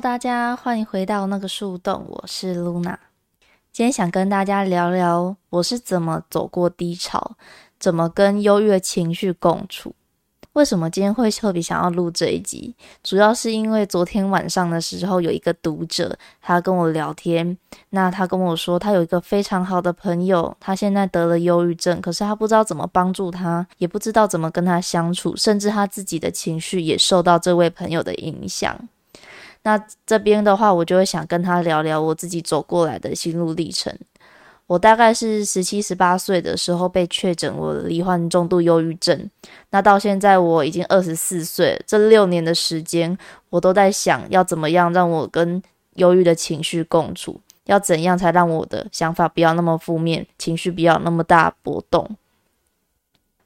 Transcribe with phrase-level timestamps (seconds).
[0.00, 2.96] 大家欢迎回到那个树洞，我是 Luna。
[3.72, 7.36] 今天想跟大家聊聊我是怎么走过低潮，
[7.78, 9.94] 怎么跟忧郁的情绪共处。
[10.54, 12.74] 为什么今天会特别想要录这一集？
[13.04, 17.56] 主要是因为昨天晚上的时候，有一个读者他跟我聊天，
[17.90, 28.88] 那他跟我说，他有一个非常好的朋友，他现在得了忧郁症，可是他不知道怎么帮助他，也不知道怎么跟他相处，甚至他自己的情绪也受到这位朋友的影响。
[29.64, 33.92] 那这边的话，我就会想跟他聊聊我自己走过来的心路历程。
[34.66, 39.30] 我大概是十七、十八岁的时候被确诊我罹患重度忧郁症。
[39.70, 43.16] 那到现在我已经二十四岁，这六年的时间，
[43.50, 45.62] 我都在想要怎么样让我跟
[45.96, 52.16] 忧郁的情绪共处，要怎样才让我的想法不要那么负面，情绪不要那么大波动。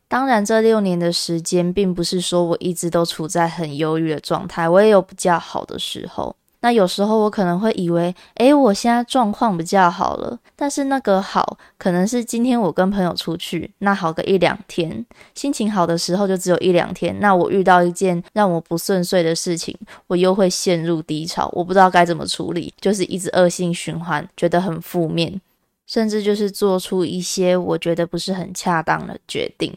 [0.08, 6.34] 当然，这六年的时间，并不是说我一直都处在很忧郁的状态，我也有比较好的时候。
[6.60, 17.16] 那有时候我可能会以为，诶，我现在状况比较好了，但是那个好可能是今天我跟朋友出去，那好个一两天，心情好的时候就只有一两天。
[17.20, 25.40] 那我遇到一件让我不顺遂的事情，我又会陷入低潮，我不知道该怎么处理，就是一直恶性循环，觉得很负面，
[25.86, 29.72] 甚至就是做出一些我觉得不是很恰当的决定。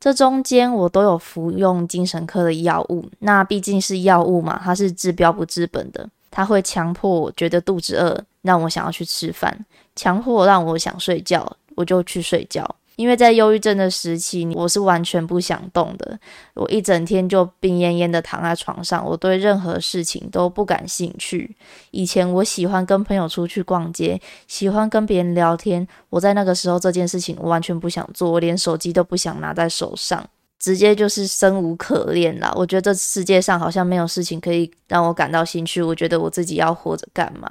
[0.00, 9.64] 这中间我都有服用精神科的药物，那毕竟是药物嘛，它是治标不治本的，它会强迫我觉得肚子饿，让我想要去吃饭，
[9.96, 12.64] 强迫让我想睡觉，我就去睡觉。
[12.98, 16.18] 因为在忧郁症的时期，我是完全不想动的，
[16.54, 21.56] 我一整天就病恹恹的躺在床上，我对任何事情都不感兴趣。
[21.92, 32.52] 以前我喜欢跟朋友出去逛街，喜欢跟别人聊天，我在那个时候这件事情我完全不想做，我连手机都不想拿在手上，直接就是生无可恋啦。
[32.56, 37.48] 我觉得这世界上好像没有事情可以让我感到兴趣，我觉得我自己要活着干嘛？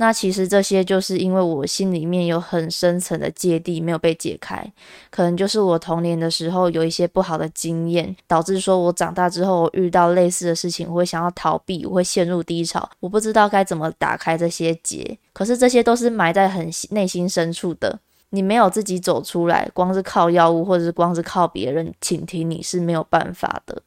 [0.00, 4.72] 那其实这些就是因为我心里面有很深层的芥蒂没有被解开，
[5.10, 15.18] 可能就是我童年的时候有一些不好的经验，导致说我长大之后我遇到类似的事情，我会想要逃避，我会陷入低潮，我不知道该怎么打开这些结。
[15.34, 17.98] 可是这些都是埋在很内心深处的，
[18.30, 23.82] 你没有自己走出来，光是靠药物或者是光是靠别人倾听你是没有办法的。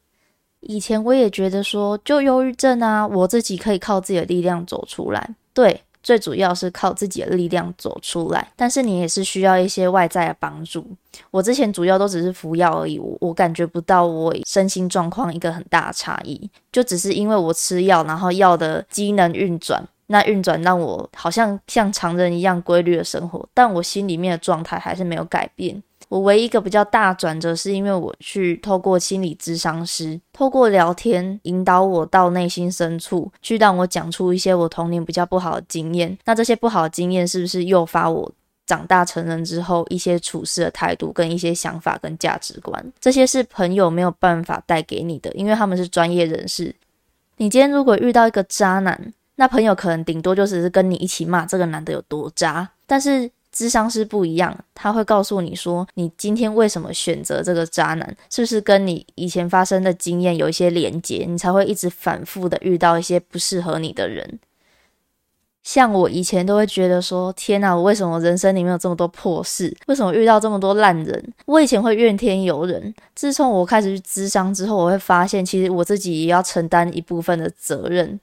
[0.60, 5.82] 以前我也觉得说，就忧郁症啊，我自己可以靠自己的力量走出来，对。
[6.04, 10.86] 最主要是靠自己的力量走出来，但是你也是需要一些外在的帮助。
[11.30, 25.82] 我之前主要都只是服药而已，我我感觉不到我身心状况一个很大的差异，就只是因为我吃药，然后药的机能运转，那运转让我好像像常人一样规律的生活，但我心里面的状态还是没有改变。
[26.14, 36.16] 我唯一一个比较大转折，是因为我去透过心理咨商师，透过聊天引导我到内心深处，去让我讲出一些我童年比较不好的经验。
[36.24, 38.30] 那这些不好的经验，是不是诱发我
[38.64, 42.92] 长大成人之后一些处事的态度，跟一些想法跟价值观？
[43.00, 46.72] 这些是朋友没有办法带给你的，因为他们是专业人士。
[47.38, 53.28] 你今天如果遇到一个渣男，那朋友可能顶多就只是跟你一起骂这个男的有多渣，但是。
[53.54, 64.40] 智商是不一样，他会告诉你说，你今天为什么选择这个渣男，是不是跟你以前发生的经验有一些连结，你才会一直反复的遇到一些不适合你的人。
[65.62, 69.74] 像我以前都会觉得说，天哪，我为什么人生里面有这么多破事？
[69.86, 71.32] 为什么遇到这么多烂人？
[71.46, 72.94] 我以前会怨天尤人。
[73.14, 78.20] 自从我开始去智商之后，我会发现，其实我自己也要承担一部分的责任。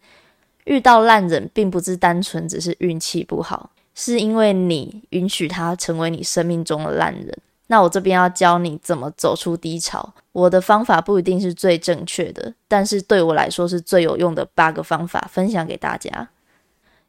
[0.65, 3.71] 遇到烂人，并不是单纯只是运气不好。
[3.93, 7.37] 是因为你允许他成为你生命中的烂人，
[7.67, 10.13] 那我这边要教你怎么走出低潮。
[10.31, 16.29] 我的方法不一定是最正确的，但是对我来说是最有用的八个方法，分享给大家。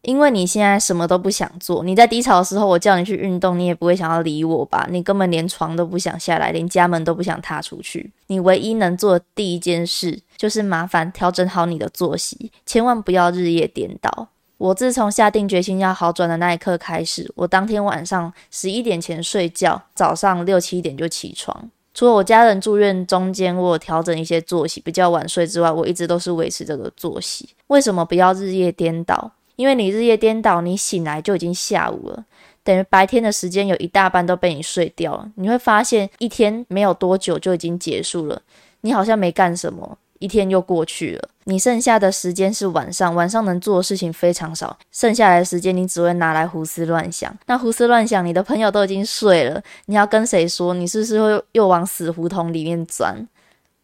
[0.01, 4.89] 因为你现在什么都不想做，你在低潮的时候，我叫你去运动，你也不会想要理我吧？
[4.91, 8.11] 你根本连床都不想下来，连家门都不想踏出去。
[8.27, 14.27] 你唯一能做的第一件事，就是麻烦调整好你的作息，千万不要日夜颠倒。
[14.63, 21.69] 我自从下定决心要好转的那一刻开始，我当天晚上十一点前睡觉，早上六七点就起床。
[21.93, 27.49] 除了我家人住院中间，我调整一些作息，比较晚睡之外，我一直都是维持这个作息。
[27.67, 29.33] 为什么不要日夜颠倒？
[29.57, 32.25] 因为你日夜颠倒，你醒来就已经下午了，
[32.63, 35.29] 等于白天的时间有一大半都被你睡掉了。
[35.35, 38.41] 你会发现一天没有多久就已经结束了，
[38.83, 39.99] 你好像没干什么。
[40.23, 47.37] 一天又过去了，你剩下的时间是晚上，晚上能做的事情非常少，剩下来的时间你只会拿来胡思乱想。
[47.47, 50.73] 那胡思乱想，你的朋友都已经睡了，你要跟谁说？
[50.75, 53.27] 你是不是会又往死胡同里面钻？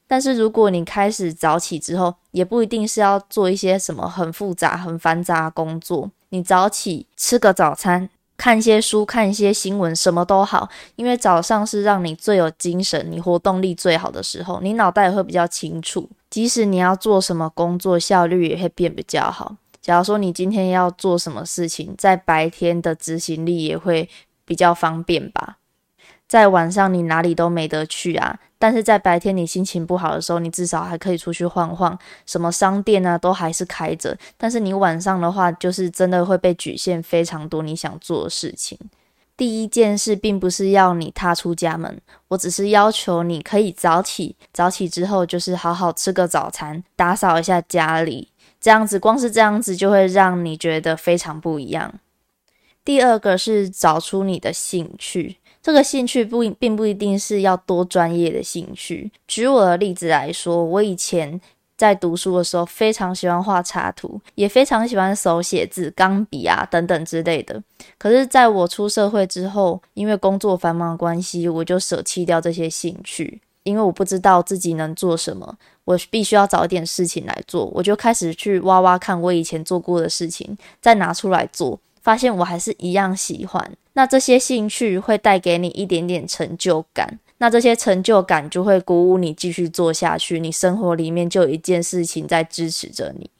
[0.06, 6.08] 但是如果你开始早起之后，也不一定是要做一些什么很复杂、很繁杂的工作。
[6.28, 16.08] 你早起吃个早餐，看一些书，看一些新闻，什么都好，因为早上是让你最有精神、你活动力最好的时候，你脑袋也会比较清楚。
[16.30, 19.56] 即使你要做什么工作，效率也会变比较好。
[19.80, 24.08] 假如说你今天要做什么事情，在白天的执行力也会
[24.44, 25.58] 比较方便吧。
[26.26, 34.14] 在晚上你哪里都没得去啊，但是在白天你心情不好的时候，你至少还可以出去晃晃，什么商店啊都还是开着。
[34.36, 38.78] 但是你晚上的话，就是真的会被局限非常多你想做的事情。
[39.38, 52.00] 第一件事并不是要你踏出家门，我只是要求你可以早起，早起之后就是好好吃个早餐，打扫一下家里，这样子光是这样子就会让你觉得非常不一样。
[52.84, 59.12] 第二个是找出你的兴趣，这个兴趣不并不一定是要多专业的兴趣。
[59.28, 61.40] 举我的例子来说，我以前。
[61.78, 67.62] 在读书的时候，非常喜欢画插图，也非常喜欢手写字、钢笔啊等等之类的。
[67.96, 77.66] 可是，在我出社会之后，因为工作繁忙的关系，我就舍弃掉这些兴趣，因为我不知道自己能做什么，我必须要找一点事情来做。
[77.66, 83.70] 我就开始去挖挖看我以前做过的事情，再拿出来做，发现我还是一样喜欢。
[83.92, 87.20] 那这些兴趣会带给你一点点成就感。
[87.38, 93.30] 那这些成就感就会鼓舞你继续做下去，你生活里面就有一件事情在支持着你。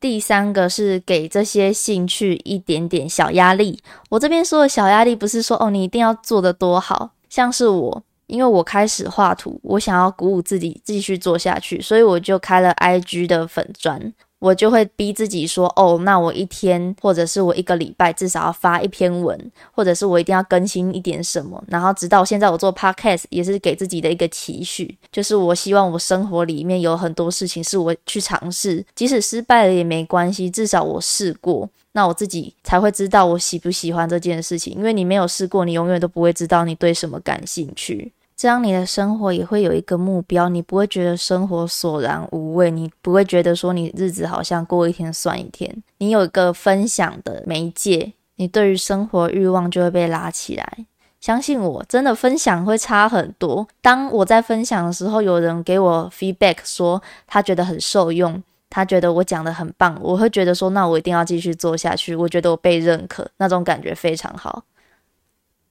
[0.00, 3.80] 第三个是给这些兴趣一点点小压力。
[4.10, 14.12] 我这边说的小压力，不是说哦你一定要做的多好，像是我，因为我开始画图，我想要鼓舞自己继续做下去，所以我就开了 IG 的粉砖。
[14.42, 19.38] 我就会逼自己说，哦，那我一天或者是我一个礼拜至少要发一篇文，
[19.70, 21.62] 或者是我一定要更新一点什么。
[21.68, 34.74] 然后直到现在，我做 podcast 也是给自己的一个期许，就是我希望我生活里面有很多事情是我去尝试，即使失败了也没关系，至少我试过，那我自己才会知道我喜不喜欢这件事情。
[34.74, 38.10] 因为你没有试过，你永远都不会知道你对什么感兴趣。
[38.42, 45.72] 这样你的生活也会有一个目标，你不会觉得生活索然无味，你不会觉得说你日子好像过一天算一天。
[45.98, 50.86] 你有一个分享的媒介，你对于生活欲望就会被拉起来。
[51.20, 53.64] 相信我，真的分享会差很多。
[53.80, 62.16] 当我在分享的时候，有人给我 feedback 说他觉得很受用，他觉得我讲的很棒，我会觉得说那我一定要继续做下去。
[62.16, 64.64] 我觉得我被认可，那种感觉非常好。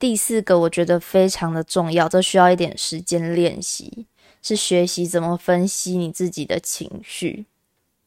[0.02, 4.08] 第四个，我觉得非常的重要，这需要一点时间练习，
[4.42, 7.46] 是学习怎么分析你自己的情绪。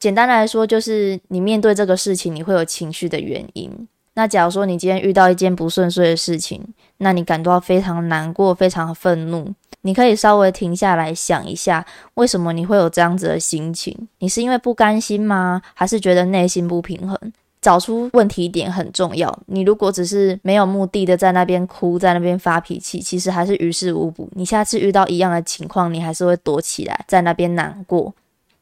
[0.01, 3.71] 简单来说，就是你面对这个事情，你会有情绪的原因。
[4.15, 6.61] 那假如说你今天遇到一件不顺遂的事情，
[6.97, 14.09] 那你感到非常难过、非常愤怒，你可以稍微停下来想一下，为什么你会有这样子的心情？
[14.19, 15.63] 你是因为不甘心吗？
[15.75, 17.17] 还是觉得内心不平衡？
[17.65, 19.39] 找出问题点很重要。
[19.47, 24.29] 你如果只是没有目的的在那边哭，在那边发脾气，其实还是于事无补。
[24.35, 28.13] 你下次遇到一样的情况，你还是会躲起来，在那边难过。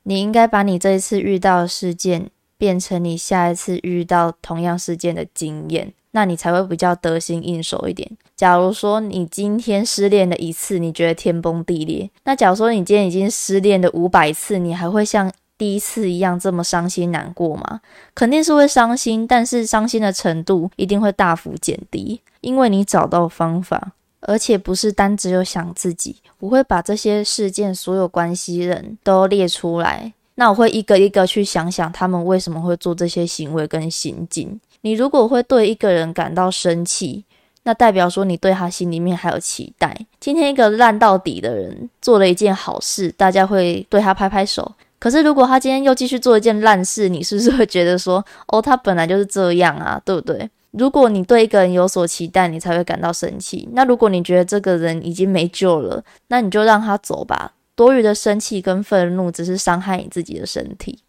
[0.05, 8.09] 你应该把你这一次遇到的事件变成你下一次遇到同样事件的经验，那你才会比较得心应手一点。
[8.37, 15.29] 假如说你今天失恋了一次，你觉得天崩地裂，那假如说你今天已经失恋了五百次，你还会像？
[15.63, 17.81] 第一次一样这么伤心难过吗？
[18.17, 23.93] 肯定是会伤心，但是伤心的程度一定会大幅减低，因为你找到方法，
[24.23, 26.17] 而且不是单只有想自己。
[26.41, 34.61] 我会把这些事件所有关系人都列出来，那我会一个一个去想想他们为什么会做这些行为跟行径。
[34.81, 37.25] 你如果会对一个人感到生气，
[37.63, 39.97] 那代表说你对他心里面还有期待。
[40.19, 44.73] 今天一个烂到底的人做了一件好事，大家会对他拍拍手。
[45.03, 50.49] 可是，如果他今天又继续做一件烂事，你是不是会觉得说， 哦，他本来就是这样啊，对不对？
[50.71, 53.69] 如果你对一个人有所期待，你才会感到生气。
[53.73, 57.53] 那如果你觉得这个人已经没救了，那你就让他走吧。
[57.75, 61.01] 多余的生气跟愤怒只是伤害你自己的身体。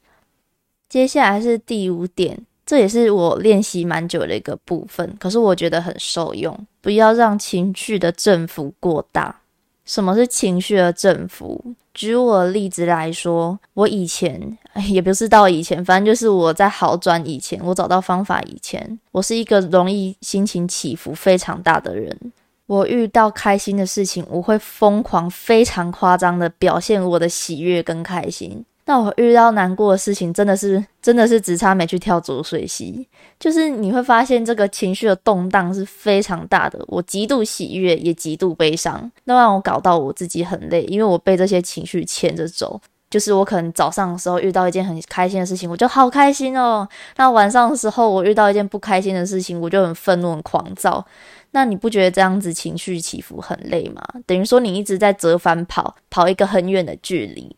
[0.89, 6.57] 接下来是第五点，这也是我练习蛮久的一个部分，可是我觉得很受用。
[6.81, 9.41] 不要让情绪的振幅过大。
[9.85, 11.75] 什么是情绪的振幅？
[11.93, 14.57] 举我的例子来说，我以前
[14.89, 22.17] 也不是到以前，反正就是我在好转以前，我找到方法以前，我是一个容易心情起伏非常大的人。
[22.65, 28.63] 我遇到开心的事情，我会疯狂、非常夸张的表现我的喜悦跟开心。
[28.85, 33.07] 那我遇到难过的事情，真的是真的是只差没去跳浊水溪。
[33.39, 42.79] 就是你会发现这个情绪的动荡是非常大的，我极度喜悦，也极度悲伤，那让我搞到我自己很累，因为我被这些情绪牵着走。
[43.09, 46.87] 就是我可能早上的时候遇到一件很开心的事情，我就好开心哦。
[47.15, 51.05] 那晚上的时候我遇到一件不开心的事情，我就很愤怒、很狂躁。
[51.51, 54.01] 那你不觉得这样子情绪起伏很累吗？
[54.25, 57.55] 等于说你一直在折返跑，跑一个很远的距离。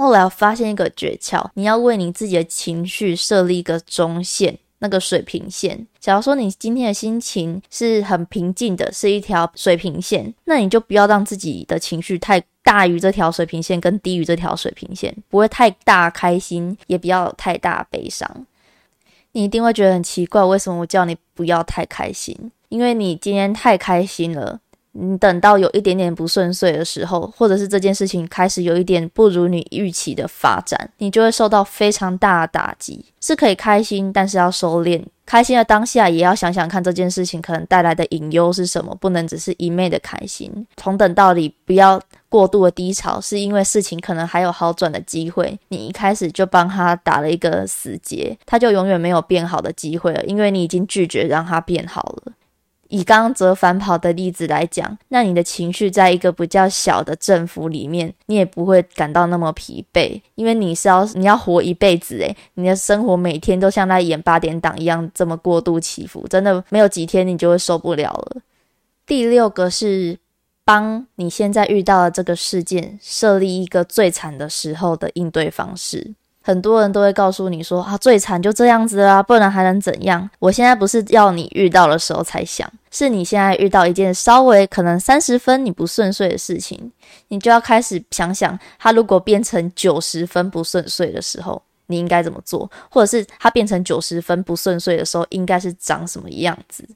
[0.00, 5.86] 后来我发现一个诀窍，你要为你自己的情绪设立一个中线，那个水平线。
[5.98, 18.46] 假如说你今天的心情是很平静的，是一条水平线，那你就不要让自己的情绪太大于这条水平线，跟低于这条水平线，不会太大开心，也不要太大悲伤。
[19.32, 22.50] 你一定会觉得很奇怪，为什么我叫你不要太开心？
[22.70, 24.60] 因为你今天太开心了。
[24.92, 33.04] 你等到有一点点不顺遂的时候，或者是这件事情开始有一点不如你预期的发展，你就会受到非常大的打击。
[33.20, 35.04] 是可以开心，但是要收敛。
[35.26, 40.66] 开心的当下，也要想想看这件事情可能带来的隐忧是什么，不能只是一昧的开心。
[40.74, 45.56] 同等道理，不要过度的低潮，是因为事情可能还有好转的机会。
[45.68, 52.32] 你一开始就帮他打了一个死结，他就永远没有变好的机会了，因为你已经拒绝让他变好了。
[52.90, 68.42] 以刚刚折返跑的例子来讲，那你的情绪在一个比较小的振幅里面，你也不会感到那么疲惫，因为你是要你要活一辈子诶，你的生活每天都像在演八点档一样这么过度起伏，真的没有几天你就会受不了了。
[69.06, 70.18] 第六个是
[70.64, 76.14] 帮你现在遇到的这个事件设立一个最惨的时候的应对方式。
[76.42, 80.28] 很多人都会告诉你说啊，最惨就这样子啦，不然还能怎样？
[80.38, 86.90] 我现在不是要你遇到的时候才想，是你现在遇到一件稍微可能三十分你不顺遂的事情，
[87.28, 92.70] 你就要开始想想，它如果变成九十分不顺遂的时候，你应该怎么做？
[92.90, 96.88] 或者是它变成九十分不顺遂的时候，应该是长什么样子？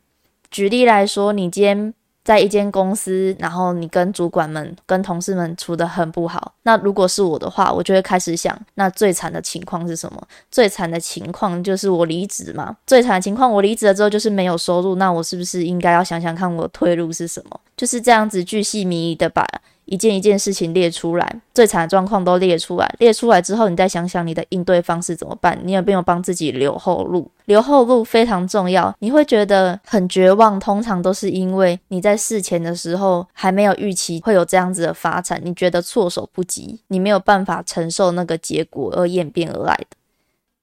[0.51, 1.95] 举例来说，你今天。
[2.25, 6.55] 在一间公司，然后你跟主管们、跟同事们处得很不好。
[6.63, 10.27] 那如果是我的话，我就会开始想，那最惨的情况是什么？
[10.51, 12.75] 最惨的情况就是我离职嘛。
[12.87, 14.95] 最惨的情况，我离职了之后就是没有收入。
[14.95, 17.61] 那我是不是应该要想想看，我的退路是什么？
[17.77, 19.47] 就是这样子巨细靡遗的把。
[19.87, 22.95] 一件一件事情列出来，最惨的状况都列出来。
[22.99, 25.59] 列出来之后，你再想想你的应对方式怎么办？
[25.63, 27.31] 你有没有帮自己留后路？
[27.45, 28.95] 留后路非常重要。
[29.01, 39.87] 你会觉得很绝望，通常都是因为你在事前的时候还没有预期会有这样子的发展，你觉得措手不及，你没有办法承受那个结果而演变而来的。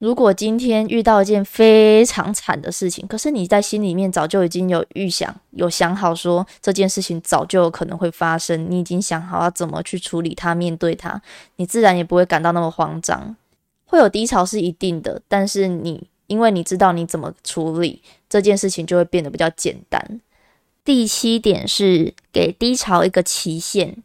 [0.02, 11.22] 如果今天遇到一件非常惨的事情，可是你在心里面早就已经有预想、有想好，说这件事情早就有可能会发生，你已经想好要怎么去处理它、面对它，
[11.54, 13.36] 你自然也不会感到那么慌张。
[13.84, 20.20] 会有低潮是一定的，但是你因为你知道你怎么处理这件事情，就会变得比较简单。
[20.84, 24.02] 第七点是给低潮一个期限。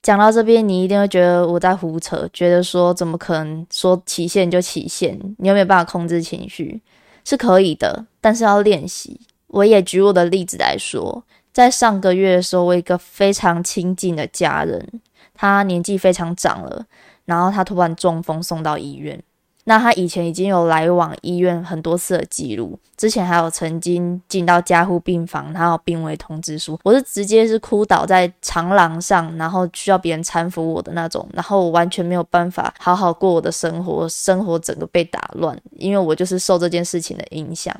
[0.00, 5.18] 讲到这边，你一定会觉得我在胡扯，觉得说怎么可能说期限就期限？
[5.38, 6.80] 你有没有办法控制情绪？
[7.24, 9.20] 是可以的，但是要练习。
[9.48, 15.00] 我也举我的例子来说，在上个月的时候，我一个非常亲近的家人，
[15.34, 16.86] 他年纪非常长了，
[17.24, 19.22] 然后他突然中风送到医院。
[19.68, 26.80] 那他以前已经有来往医院很多次的记录，之前还有曾经进到加护病房，然后病危通知书。
[26.82, 37.76] 我是直接是哭倒在长廊上，然后需要别人搀扶我的那种，然后我完全没有办法好好过我的生活，生活整个被打乱，因为我就是受这件事情的影响。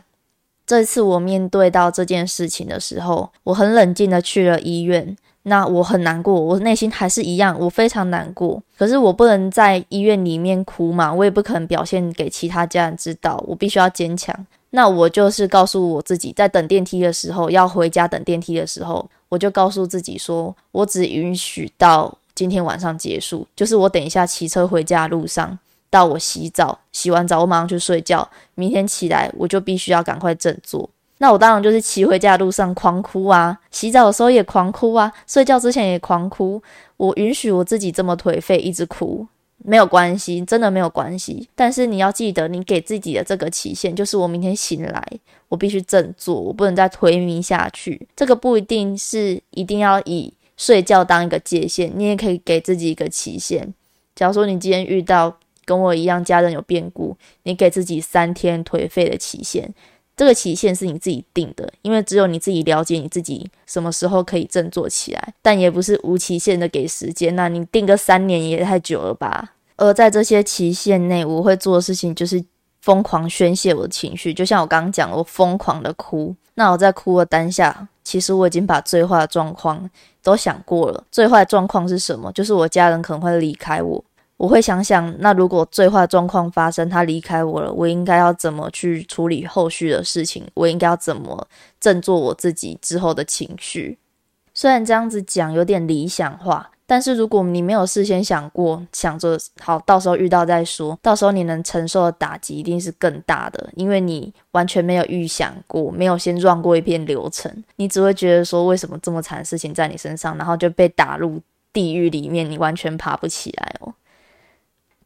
[0.69, 5.17] 这次我面对到这件事情的时候，我很冷静的去了医院。
[5.45, 8.63] 那我很难过，我内心还是一样，我非常难过。
[8.77, 14.47] 可是我不能在医院里面哭嘛，我也不可能表现给其他家人知道，我必须要坚强。
[14.71, 25.59] 那我就是告诉我自己，在等电梯的时候，要回家等电梯的时候，我就告诉自己说，我只允许到今天晚上结束，就是我等一下骑车回家的路上，
[25.91, 30.89] 到我洗澡，洗完澡我马上去睡觉，明天起来我就必须要赶快振作。
[31.21, 36.63] 那我当然就是骑回家的路上狂哭啊，洗澡的时候也狂哭啊，睡觉之前也狂哭。
[36.97, 39.27] 我允许我自己这么颓废，一直哭，
[39.59, 41.49] 没有关系，真的没有关系。
[41.57, 45.05] 但是你要记得，你给自己的这个期限，就是我明天醒来，
[45.49, 48.07] 我必须振作，我不能再颓靡下去。
[48.15, 53.75] 这个不一定是一定要以睡觉当一个界限，你也可以给自己一个期限。
[54.15, 55.37] 假如说你今天遇到
[55.69, 59.75] 跟我一样家人有变故，你给自己三天颓废的期限。
[60.17, 67.37] 这个期限是你自己定的，因为只有你自己了解你自己什么时候可以振作起来，但也不是无期限的给时间。
[67.37, 69.53] 那你定个三年也太久了吧？
[69.77, 72.43] 而在这些期限内，我会做的事情就是
[72.81, 76.35] 疯狂宣泄我的情绪，就像我刚刚讲，我疯狂的哭。
[76.55, 79.89] 那我在哭的当下，其实我已经把最坏的状况
[80.25, 81.05] 都想过了。
[81.13, 82.33] 最坏的状况是什么？
[82.33, 84.05] 就是我家人可能会离开我。
[84.39, 90.45] 我会想想，那如果最坏状况发生，他离开我了，我应该要怎么去处理后续的事情？
[90.55, 91.47] 我应该要怎么
[91.81, 93.99] 振作我自己之后的情绪？
[94.55, 111.41] 虽然这样子讲有点理想化，但是如果你没有事先想过，想着好到时候遇到再说，到时候你能承受的打击一定是更大的，因为你完全没有预想过，没有先绕过一遍流程，你只会觉得说为什么这么惨的事情在你身上，然后就被打入
[111.73, 113.93] 地狱里面，你完全爬不起来哦。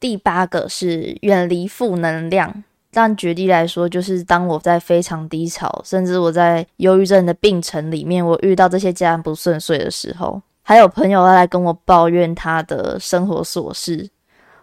[0.02, 2.64] 第八个是远离负能量。
[2.90, 14.10] 但举例来说，就是当我在非常低潮，甚至我在忧郁症的病程里面，我遇到这些家人不顺遂的时候，还有朋友要来跟我抱怨他的生活琐事，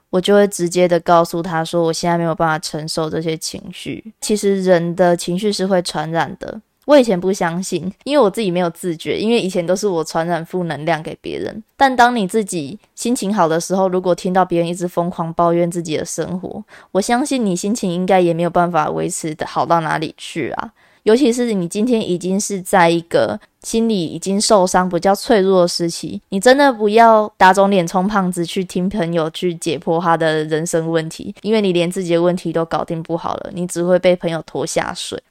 [0.09, 4.13] 我就会直接的告诉他说，我现在没有办法承受这些情绪。
[4.21, 6.61] 其实人的情绪是会传染的。
[6.89, 11.63] 我以前不相信，因为我自己没有自觉，因为以前都是我传染负能量给别人。
[11.77, 20.73] 但当你自己心情好的时候，如果听到别人一直疯狂抱怨自己的生活，我相信你心情应该也没有办法维持的好到哪里去啊。
[21.03, 35.21] 尤其是你今天已经是在一个心理已经受伤、比较脆弱的时期，你真的不要打肿脸充胖子去听朋友去解剖他的人生问题，因为你连自己的问题都搞定不好了，你只会被朋友拖下水。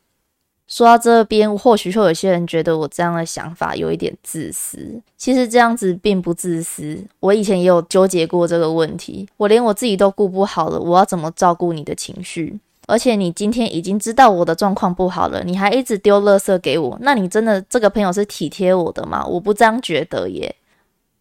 [0.69, 5.01] 说到这边，或许会有些人觉得我这样的想法有一点自私。
[5.17, 7.03] 其实这样子并不自私。
[7.21, 12.59] 我以前也有纠结过这个问题，我连我自己都顾不好了，我要怎么照顾你的情绪？
[12.87, 19.25] 而且你今天已经知道我的状况不好了，你还一直丢垃圾给我，那你真的这个朋友是体贴我的吗？
[19.27, 20.55] 我不这样觉得耶。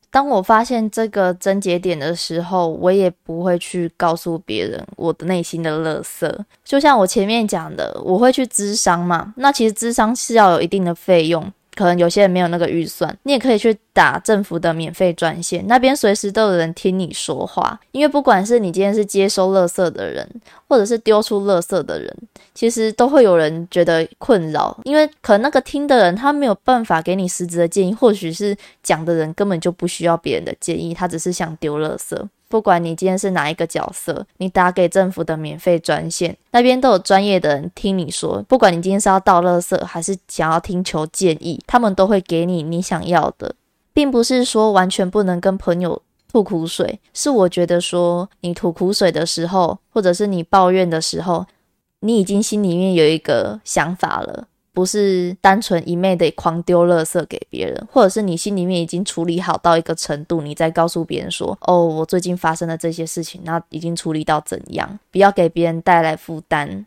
[0.09, 6.45] 当我发现这个症结点的时候，我也不会去告诉别人我的内心的乐色。
[6.63, 9.33] 就像我前面讲的，我会去咨商嘛。
[9.37, 11.51] 那其实咨商是要有一定的费用。
[11.77, 17.79] 可能有些人没有那个预算，你也可以去打政府的免费专线，那边随时都有人听你说话。
[17.91, 20.27] 因为不管是你今天是接收垃圾的人，
[20.67, 22.11] 或者是丢出垃圾的人，
[22.55, 24.75] 其实都会有人觉得困扰。
[24.83, 32.17] 因为可能那个听的人他没有办法给你实质的建议，或许是讲的人根本就不需要别人的建议，他只是想丢垃圾。
[32.49, 38.41] 不管你今天是哪一个角色，你打给政府的免费专线，那边都有专业的人听你说。
[38.47, 43.53] 不管你今天是要倒垃圾，还是想要听求建议，他们都会给你你想要的，
[43.93, 46.99] 并不是说完全不能跟朋友吐苦水。
[47.13, 51.45] 是我觉得说，你吐苦水的时候，或者是你抱怨的时候，
[51.99, 54.47] 你已经心里面有一个想法了。
[54.77, 66.85] 不是单纯一昧的狂丢垃圾给别人，或者是你心里面已经处理好到一个程度，你再告诉别人说：“哦，我最近发生的这些事情，那已经处理到怎样？”不要给别人带来负担。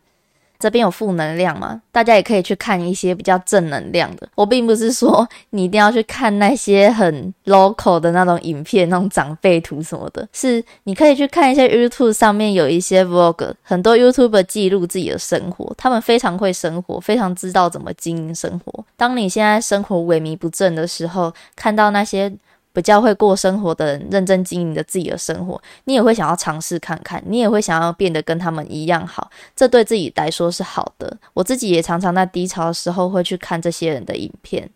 [0.60, 1.80] 这边有负能量嘛？
[1.90, 4.28] 大家也可以去看一些比较正能量的。
[4.34, 18.84] 我并不是说你一定要去看那些很 local 的那种影片、那种长辈图什么的，是你可以去看一些 YouTube 上面有一些 vlog，很多 YouTuber 记录自己的生活，他们非常会生活，非常知道怎么经营生活。
[18.96, 22.30] 当你现在生活萎靡不振的时候，看到那些。
[22.72, 31.16] 比较会过生活的人，认真经营着自己的生活，你也会想要尝试看看，你也会想要变得跟他们一样好，这对自己来说是好的。
[31.34, 34.70] 我自己也常常在低潮的时候会去看这些人的影片。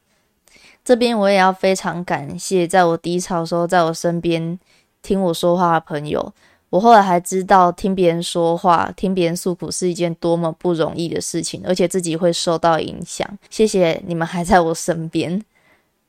[0.85, 4.59] 这边我也要非常感谢，在我低潮的时候，在我身边
[5.01, 6.33] 听我说话的朋友。
[6.71, 13.27] 我后来还知道，听别人说话、听别人诉苦是一件多么不容易的事情，而且自己会受到影响。
[13.49, 15.41] 谢谢你们还在我身边。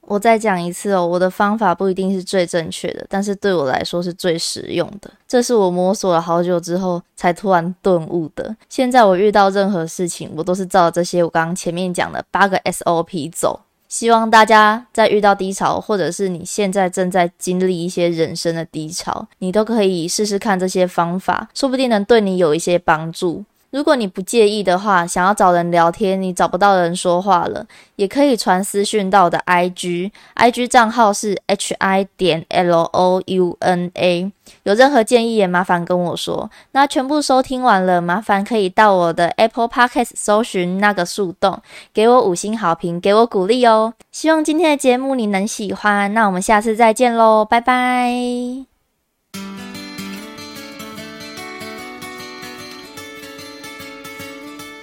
[0.08, 5.12] 我再讲一次哦，我的方法不一定是最正确的，但是对我来说是最实用的。
[5.28, 8.56] 这是我摸索了好久之后才突然顿悟的。
[8.70, 13.60] 现在我遇到任何事情，我都是照这些我刚刚前面讲的八个 SOP 走。
[13.88, 23.46] 希望大家在遇到低潮，或者是你现在正在经历一些人生的低潮，你都可以试试看这些方法，说不定能对你有一些帮助。
[23.76, 27.66] 如果你不介意的话，想要找人聊天，你找不到人说话了，
[27.98, 34.32] 也可以传私讯到我的 IG，IG 账号是 hi 点 louna。
[34.64, 36.50] 有任何建议也麻烦跟我说。
[36.72, 41.60] 那全部收听完了，麻烦可以到我的 Apple Podcast 搜寻那个树洞，
[41.94, 43.94] 给我五星好评，给我鼓励哦。
[44.10, 46.14] 希望今天的节目你能喜欢。
[46.14, 48.75] 那我们下次再见喽，拜拜。